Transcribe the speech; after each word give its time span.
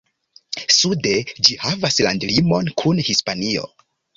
Sude 0.77 1.11
ĝi 1.49 1.57
havas 1.65 1.99
landlimon 2.09 2.73
kun 2.83 3.07
Hispanio. 3.11 3.71